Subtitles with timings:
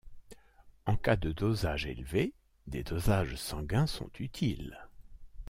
[0.87, 2.33] En cas de dosages élevés,
[2.65, 4.87] des dosages sanguins sont utiles.